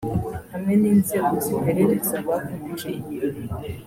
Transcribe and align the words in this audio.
hamwe 0.51 0.73
n’inzego 0.81 1.33
z’iperereza 1.43 2.15
bakomeje 2.27 2.87
imirimo 2.99 3.53